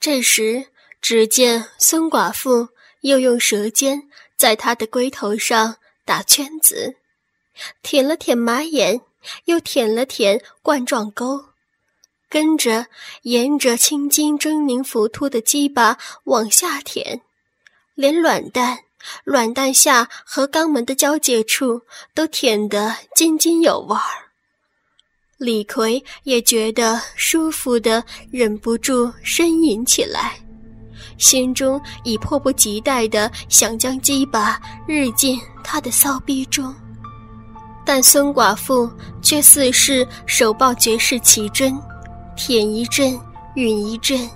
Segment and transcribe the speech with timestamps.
[0.00, 0.68] 这时，
[1.02, 2.70] 只见孙寡妇
[3.02, 5.76] 又用舌尖在他的龟头上
[6.06, 6.96] 打圈子，
[7.82, 9.02] 舔了舔马眼，
[9.44, 11.44] 又舔了舔冠状沟，
[12.30, 12.86] 跟着
[13.24, 17.20] 沿着青筋狰狞浮凸的鸡巴往下舔，
[17.94, 18.78] 连卵蛋、
[19.24, 21.82] 卵蛋下和肛门的交界处
[22.14, 24.29] 都舔得津津有味儿。
[25.40, 30.34] 李逵也觉得舒服的，忍不住呻吟起来，
[31.16, 36.74] 心中已迫不及待的想将鸡巴日进他的骚逼中，
[37.86, 38.86] 但孙寡妇
[39.22, 41.74] 却似是手抱绝世奇珍，
[42.36, 43.18] 舔一阵，
[43.56, 44.28] 吮一阵，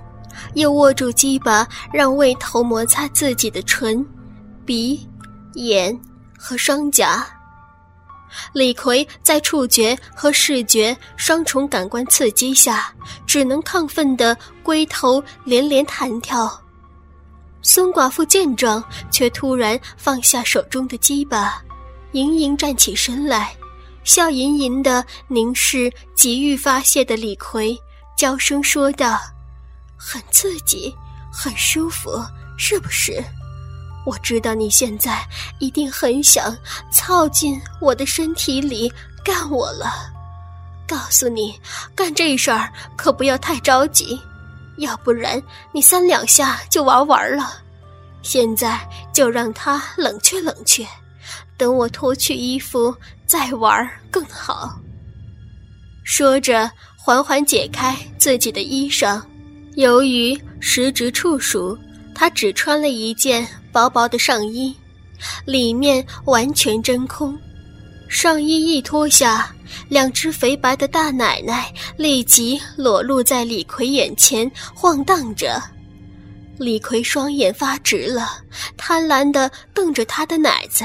[0.55, 4.03] 又握住鸡巴，让胃头摩擦自己的唇、
[4.65, 5.07] 鼻、
[5.53, 5.95] 眼
[6.35, 7.27] 和双颊。
[8.53, 12.93] 李逵在触觉和视觉双重感官刺激下，
[13.27, 16.61] 只能亢奋的龟头连连弹跳。
[17.63, 21.63] 孙寡妇见状，却突然放下手中的鸡巴，
[22.13, 23.57] 盈盈站起身来，
[24.05, 27.79] 笑吟吟的凝视急欲发泄的李逵，
[28.17, 29.19] 娇声说道
[29.97, 30.95] ：“很刺激，
[31.33, 32.23] 很舒服，
[32.59, 33.25] 是不是？”
[34.05, 35.27] 我知道你现在
[35.59, 36.57] 一定很想
[36.93, 38.93] 操进我的身体里
[39.25, 39.91] 干我了，
[40.87, 41.59] 告诉你，
[41.95, 44.21] 干这事儿可不要太着急，
[44.77, 47.63] 要不然你三两下就玩完了。
[48.23, 48.81] 现在
[49.13, 50.87] 就让它冷却冷却，
[51.57, 52.95] 等我脱去衣服
[53.27, 54.79] 再玩更好。
[56.03, 59.23] 说着，缓缓解开自己的衣裳，
[59.77, 61.79] 由于时值处暑，
[62.15, 63.47] 他只穿了一件。
[63.75, 64.73] 薄薄的上衣，
[65.45, 67.37] 里面完全真空。
[68.09, 69.53] 上衣一脱下，
[69.89, 75.61] 两只肥白的大奶奶立即裸露在李逵眼前晃荡着。
[76.57, 78.31] 李逵双眼发直了，
[78.77, 80.85] 贪婪地瞪着他的奶子。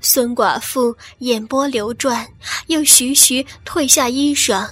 [0.00, 2.26] 孙寡妇眼波流转，
[2.66, 4.68] 又徐徐褪下衣裳。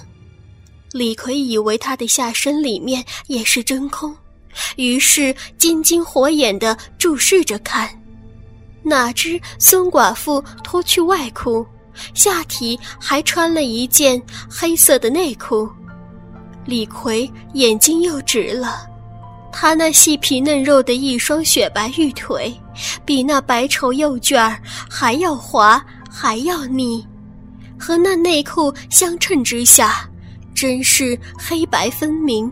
[0.91, 4.13] 李逵以为他的下身里面也是真空。
[4.75, 7.89] 于是金睛火眼地注视着看，
[8.83, 11.65] 哪知孙寡妇脱去外裤，
[12.13, 15.69] 下体还穿了一件黑色的内裤。
[16.65, 18.87] 李逵眼睛又直了，
[19.51, 22.53] 他那细皮嫩肉的一双雪白玉腿，
[23.05, 27.05] 比那白绸幼卷儿还要滑，还要腻，
[27.79, 30.09] 和那内裤相衬之下，
[30.55, 32.51] 真是黑白分明。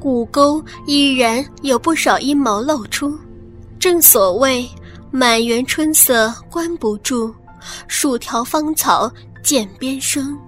[0.00, 3.18] 骨沟依然有不少阴毛露出，
[3.78, 4.68] 正所谓
[5.10, 7.34] 满园春色关不住，
[7.86, 9.10] 数条芳草
[9.42, 10.38] 涧边生，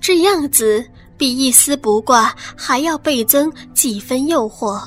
[0.00, 0.84] 这样子
[1.16, 4.80] 比一丝不挂还要倍增几分诱惑。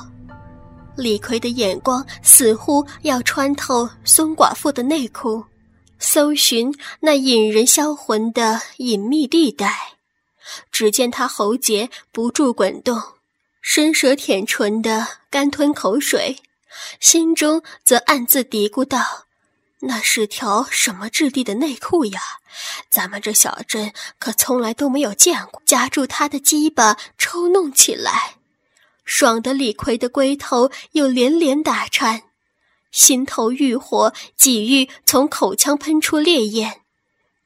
[0.96, 5.42] 李逵的眼光似乎要穿透孙寡妇的内裤，
[5.98, 9.74] 搜寻那引人销魂的隐秘地带。
[10.70, 13.00] 只见他喉结不住滚动。
[13.62, 16.42] 伸舌舔唇的干吞口水，
[16.98, 19.26] 心中则暗自嘀咕道
[19.82, 22.20] ：“那是条什么质地的内裤呀？
[22.90, 28.34] 咱们这小镇可从来都没有见过。”夹住他的鸡巴抽弄起来，
[29.04, 32.24] 爽得李逵的龟头又连连打颤，
[32.90, 36.82] 心头欲火，几欲从口腔喷出烈焰，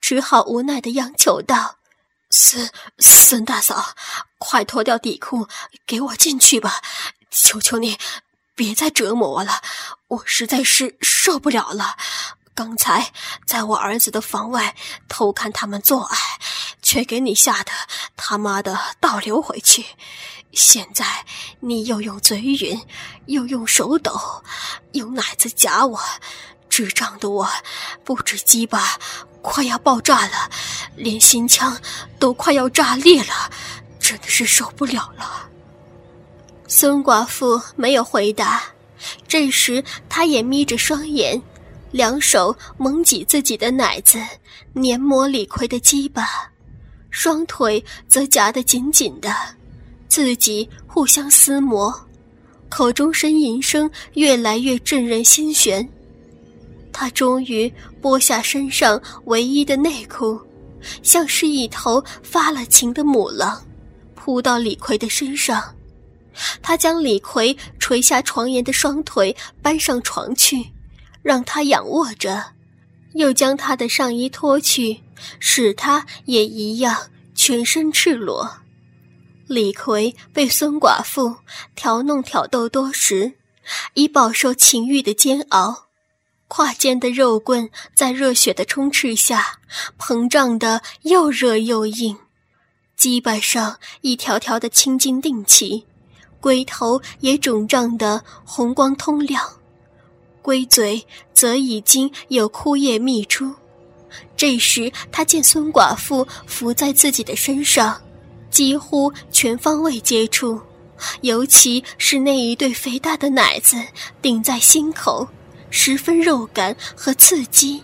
[0.00, 1.75] 只好无奈的央求道。
[2.38, 3.94] 孙孙大嫂，
[4.36, 5.48] 快脱掉底裤，
[5.86, 6.82] 给我进去吧！
[7.30, 7.98] 求求你，
[8.54, 9.62] 别再折磨我了，
[10.08, 11.97] 我实在是受不了了。
[12.54, 13.10] 刚才
[13.47, 14.76] 在我儿子的房外
[15.08, 16.19] 偷看他们做爱，
[16.82, 17.72] 却给你吓得
[18.19, 19.86] 他妈的倒流回去。
[20.53, 21.24] 现在
[21.60, 22.82] 你又用嘴吮，
[23.24, 24.44] 又用手抖，
[24.92, 25.98] 用奶子夹我，
[26.76, 27.48] 智障的我
[28.04, 28.98] 不止鸡巴。
[29.41, 30.50] 快要爆炸了，
[30.94, 31.75] 连心腔
[32.19, 33.50] 都快要炸裂了，
[33.98, 35.48] 真的是受不了了。
[36.69, 38.62] 孙寡妇没有回答，
[39.27, 41.41] 这时她也眯着双眼，
[41.92, 44.21] 两手猛挤自己的奶子，
[44.74, 46.28] 黏磨李逵的鸡巴，
[47.09, 49.34] 双腿则夹得紧紧的，
[50.09, 52.06] 自己互相撕磨，
[52.68, 55.89] 口中呻吟声越来越震人心弦。
[56.98, 57.71] 他终于
[58.01, 60.41] 剥下身上唯一的内裤，
[61.03, 63.63] 像是一头发了情的母狼，
[64.15, 65.63] 扑到李逵的身上。
[66.63, 70.72] 他将李逵垂下床沿的双腿搬上床去，
[71.21, 72.43] 让他仰卧着，
[73.13, 75.03] 又将他的上衣脱去，
[75.39, 76.97] 使他也一样
[77.34, 78.51] 全身赤裸。
[79.47, 81.37] 李逵被孙寡妇
[81.75, 83.34] 调弄挑逗多时，
[83.92, 85.85] 已饱受情欲的煎熬，
[86.48, 89.59] 胯间的肉棍在热血的充斥下
[89.98, 92.16] 膨胀的又热又硬，
[92.97, 95.84] 鸡巴上一条条的青筋定起，
[96.41, 99.43] 龟头也肿胀的红光通亮，
[100.41, 101.04] 龟嘴
[101.34, 103.54] 则已经有枯叶泌出。
[104.37, 108.01] 这时，他见孙寡妇伏在自己的身上。
[108.49, 110.59] 几乎全方位接触，
[111.21, 113.77] 尤其是那一对肥大的奶子
[114.22, 115.28] 顶在心口，
[115.71, 117.83] 十分肉感和刺激。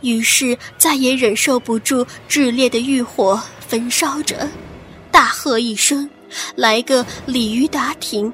[0.00, 4.48] 于是再也忍受不住炽烈的欲火焚烧着，
[5.10, 6.10] 大喝一声，
[6.56, 8.32] 来个鲤鱼打挺，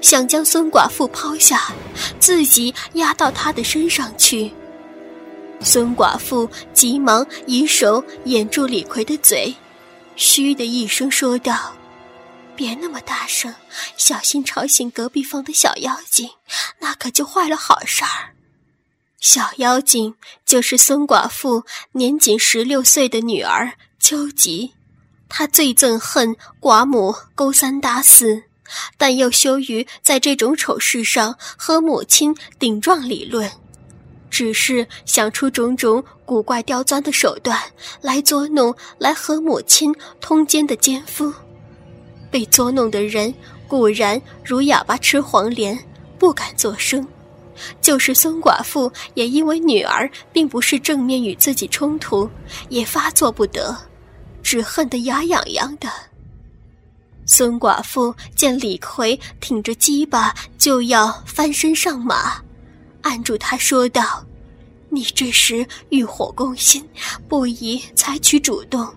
[0.00, 1.72] 想将孙寡妇抛下，
[2.20, 4.52] 自己压到她的身上去。
[5.60, 9.52] 孙寡妇急忙以手掩住李逵的嘴。
[10.14, 11.72] 嘘的一声说道
[12.58, 13.54] ：“别那么大声，
[13.96, 16.28] 小心吵醒隔壁房的小妖精，
[16.80, 18.34] 那可就坏了好事儿。”
[19.20, 21.62] 小妖精就是孙寡妇
[21.92, 24.74] 年仅十六岁的女儿秋吉，
[25.28, 28.42] 她最憎恨寡母勾三搭四，
[28.96, 33.48] 但又羞于在这种丑事上和母亲顶撞理论。
[34.30, 37.56] 只是想出种种古怪刁钻的手段
[38.00, 41.32] 来捉弄，来和母亲通奸的奸夫。
[42.30, 43.32] 被捉弄的人
[43.66, 45.78] 固然如哑巴吃黄连，
[46.18, 47.02] 不敢作声；
[47.80, 52.28] 就是孙寡妇，也因为女儿并不是正面与自己冲突，
[52.68, 53.76] 也发作不得，
[54.42, 55.88] 只恨得牙痒痒的。
[57.26, 62.42] 孙寡妇见李逵挺着鸡巴就要翻身上马。
[63.02, 64.24] 按住他说道
[64.88, 66.86] ：“你这时欲火攻心，
[67.28, 68.88] 不宜采取主动，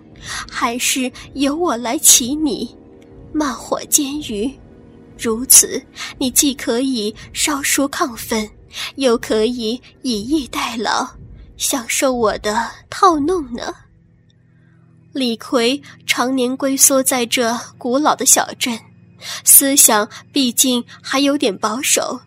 [0.50, 2.74] 还是由我来骑你，
[3.32, 4.52] 慢火煎鱼。
[5.18, 5.80] 如此，
[6.18, 8.48] 你既可以稍疏亢奋，
[8.96, 11.06] 又可以以逸待劳，
[11.56, 13.74] 享受我的套弄呢。”
[15.12, 18.78] 李逵常年龟缩在这古老的小镇，
[19.44, 22.20] 思想毕竟还有点保守。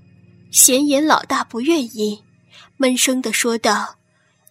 [0.52, 2.24] 闲言老大不愿意，
[2.78, 3.96] 闷声的说道：“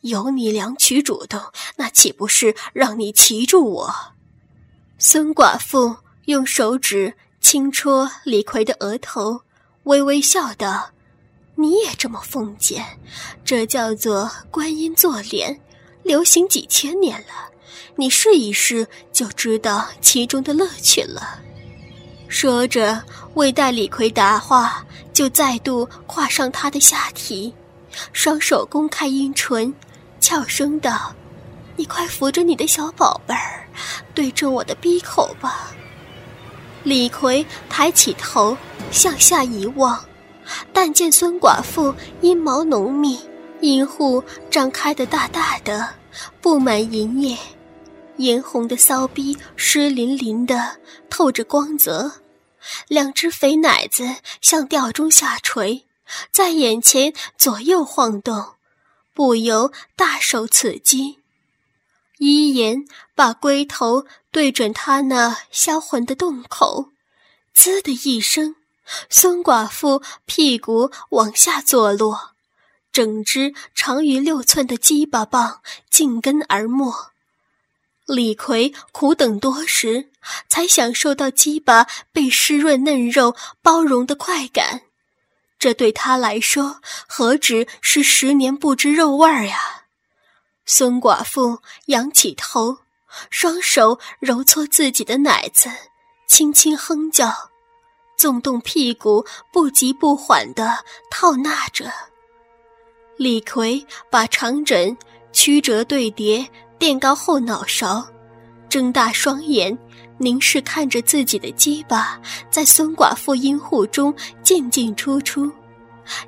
[0.02, 1.40] 由你两取主动，
[1.76, 3.94] 那岂不是让你骑住我？”
[4.98, 9.42] 孙寡妇用手指轻戳李逵的额头，
[9.84, 10.90] 微微笑道
[11.56, 12.84] ：“你也这么奉俭？
[13.44, 15.60] 这叫做观音坐莲，
[16.02, 17.50] 流行几千年了。
[17.96, 21.40] 你试一试，就知道其中的乐趣了。”
[22.28, 23.04] 说着，
[23.34, 24.84] 未待李逵答话。
[25.12, 27.54] 就再度跨上他的下体，
[28.12, 29.72] 双手公开阴唇，
[30.18, 31.14] 悄声道
[31.78, 33.64] ：“你快扶着你的小宝贝儿，
[34.12, 35.72] 对准我的鼻口吧。”
[36.84, 38.56] 李逵抬起头
[38.92, 40.04] 向下一望，
[40.72, 43.19] 但见孙寡妇阴毛浓密，
[43.60, 45.94] 阴户张开的大大的，
[46.42, 47.36] 布满银液，
[48.19, 50.76] 嫣红的骚逼湿淋淋的，
[51.08, 52.12] 透着光泽。
[52.88, 55.86] 两只肥奶子向吊钟下垂，
[56.31, 58.44] 在眼前左右晃动，
[59.14, 61.23] 不由大受刺激。
[62.19, 62.84] 一言
[63.14, 66.90] 把龟头对准他那销魂的洞口，
[67.52, 68.55] 滋的一声，
[69.11, 72.34] 孙寡妇屁股往下坐落，
[72.93, 75.60] 整只长于六寸的鸡巴棒
[75.91, 76.93] 尽根而没。
[78.06, 80.10] 李逵苦等多时，
[80.48, 84.82] 才享受到鸡巴被湿润嫩肉包容的快感。
[85.58, 89.73] 这对他来说，何止是十年不知肉味儿呀！
[90.66, 92.78] 孙寡妇仰起头，
[93.30, 95.68] 双手揉搓自己的奶子，
[96.26, 97.32] 轻轻哼叫，
[98.16, 101.92] 纵动屁股，不急不缓地套纳着。
[103.16, 104.96] 李逵把长枕
[105.32, 106.46] 曲折对叠。
[106.76, 108.04] 垫高后脑勺，
[108.68, 109.78] 睁大双眼，
[110.18, 115.50] 凝视看着自己的鸡巴在孙寡妇阴户中进进出出，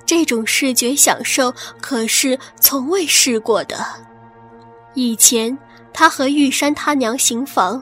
[0.07, 3.85] 这种视觉享受可是从未试过的。
[4.97, 5.57] 以前
[5.93, 7.81] 他和玉山他娘行房，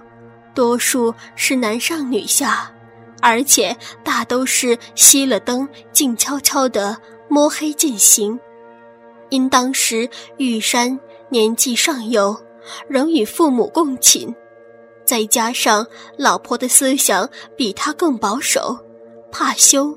[0.54, 2.70] 多数是男上女下，
[3.22, 8.38] 而且大都是熄了灯，静悄悄的摸黑进行。
[9.30, 10.06] 因当时
[10.36, 12.36] 玉山年纪尚幼。
[12.88, 14.34] 仍与父母共寝，
[15.04, 17.28] 再加上老婆的思想
[17.58, 18.78] 比他更保守，
[19.30, 19.94] 怕羞，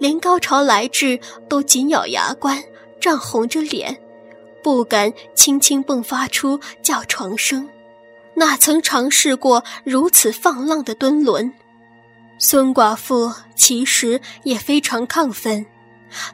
[0.00, 2.60] 连高潮来至都紧咬牙关，
[3.00, 3.96] 涨红着脸，
[4.62, 7.68] 不敢轻轻迸发出叫床声。
[8.34, 11.52] 哪曾尝试过如此放浪的敦伦？
[12.38, 15.66] 孙寡妇其实也非常亢奋，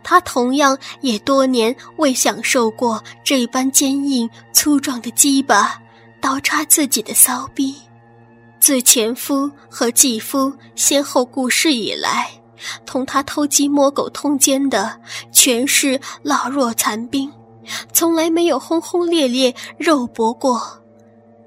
[0.05, 5.83] 她同样也多年未享受过这般坚硬粗壮的鸡巴
[6.21, 7.75] 刀插自己的骚逼。
[8.61, 12.31] 自前夫和继夫先后故世以来，
[12.85, 15.01] 同她偷鸡摸狗通奸的
[15.33, 17.33] 全是老弱残兵，
[17.93, 20.83] 从来没有轰轰烈烈肉搏过。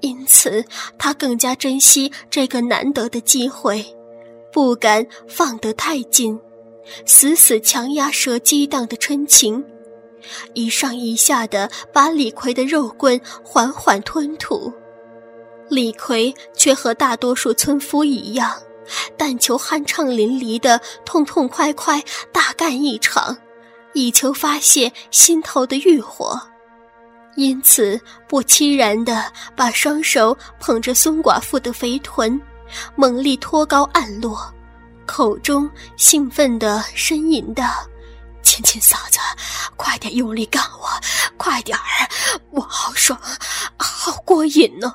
[0.00, 0.64] 因此，
[0.96, 3.84] 他更加珍惜这个难得的机会，
[4.50, 6.40] 不敢放得太近，
[7.04, 9.62] 死死强压蛇激荡的春情，
[10.54, 14.72] 一上一下的把李逵的肉棍缓缓吞吐。
[15.68, 18.56] 李逵却和大多数村夫一样，
[19.18, 23.36] 但求酣畅淋漓的痛痛快快大干一场，
[23.92, 26.40] 以求发泄心头的欲火。
[27.36, 32.38] 因此，不期然地把双手捧着孙寡妇的肥臀，
[32.96, 34.52] 猛力托高按落，
[35.06, 37.64] 口中兴奋地呻吟道
[38.42, 39.18] ：“亲亲嫂子，
[39.76, 40.88] 快点用力干我，
[41.36, 42.10] 快点儿，
[42.50, 43.18] 我好爽，
[43.78, 44.94] 好过瘾呢！”